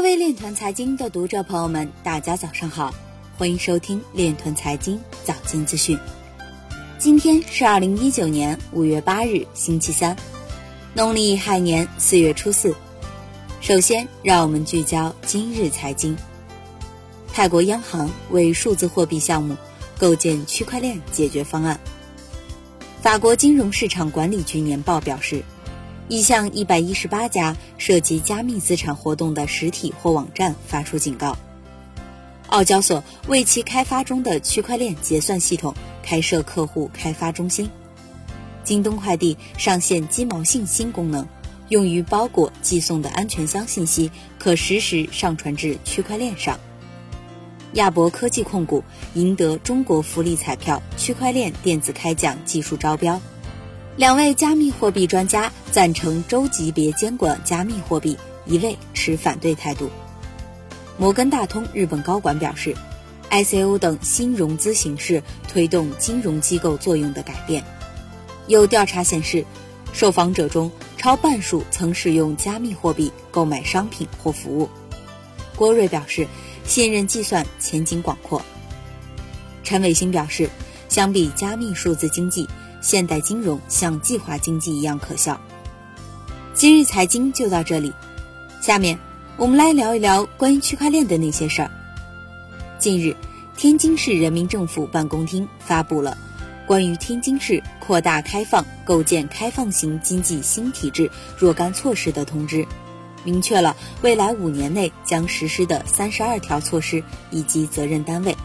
[0.00, 2.94] 各位链团财经的读者朋友们，大家早上好，
[3.36, 5.98] 欢迎收听链团财经早间资讯。
[6.98, 10.16] 今天是二零一九年五月八日，星期三，
[10.94, 12.74] 农历亥年四月初四。
[13.60, 16.16] 首先，让我们聚焦今日财经。
[17.30, 19.54] 泰国央行为数字货币项目
[19.98, 21.78] 构建区块链解决方案。
[23.02, 25.44] 法国金融市场管理局年报表示。
[26.10, 31.38] 已向一百一十八家涉及加密资产活动的实体或网站发出警告。
[32.48, 37.70] 澳交所为其开发中的区块链结算系统开设客户开发中心。
[38.64, 41.24] 京东快递上线鸡毛信新功能，
[41.68, 46.58] 用于包裹寄送的安全箱信息可实时上传至区块链上。
[47.74, 48.82] 亚博科技控股
[49.14, 53.20] 赢得中国福利彩票区块链电子开奖技术招标。
[54.00, 59.90] 两位加密货币专家赞成州级别监管加密货币，一位持反对态度。
[60.96, 62.74] 摩根大通日本高管表示
[63.30, 67.62] ，ICO 等新融资形式推动金融机构作用的改变。
[68.46, 69.44] 有调查显示，
[69.92, 74.70] 受访者中超半数曾使用加密货币购买商品或服务。
[75.56, 76.26] 郭瑞表示，
[76.64, 78.40] 信任计算前景广阔。
[79.62, 80.48] 陈伟星表示，
[80.88, 82.48] 相比加密数字经济。
[82.80, 85.40] 现代金融像计划经济一样可笑。
[86.54, 87.92] 今日财经就到这里，
[88.60, 88.98] 下面
[89.36, 91.70] 我们来聊一聊关于区块链的那些事儿。
[92.78, 93.14] 近日，
[93.56, 96.16] 天津市人民政府办公厅发布了
[96.66, 102.66] 关于天津市扩大开放、构建开放型经济新体制若干措施的通知，
[103.24, 108.36] 明确了未来五年内将实施的三十二条措施以及责任单位。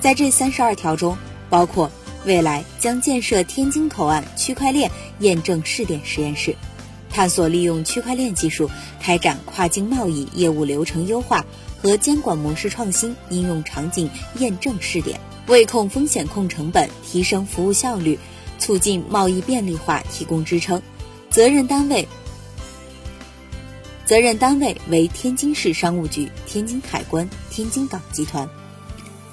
[0.00, 1.16] 在这三十二条中，
[1.48, 1.90] 包括。
[2.24, 6.54] 未来将建设天津口岸区块链验证试点实验室，
[7.10, 8.70] 探索利用区块链技术
[9.00, 11.44] 开展跨境贸易业务流程优化
[11.80, 18.18] 和监管模式创新应用场景验证试点，为控风险、控成本、提升服务效率、
[18.58, 20.80] 促进贸易便利化提供支撑。
[21.28, 22.06] 责任单位，
[24.06, 28.48] 责任单位为天津市商务局、天津海关、天津港集团。